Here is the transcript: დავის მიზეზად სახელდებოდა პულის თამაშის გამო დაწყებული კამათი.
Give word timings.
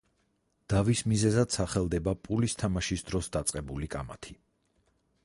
დავის 0.73 1.01
მიზეზად 1.11 1.53
სახელდებოდა 1.57 2.19
პულის 2.29 2.57
თამაშის 2.63 3.05
გამო 3.13 3.21
დაწყებული 3.37 3.91
კამათი. 3.97 4.39